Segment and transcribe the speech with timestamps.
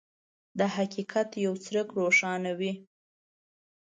[0.57, 2.73] د حقیقت یو څرک روښانوي.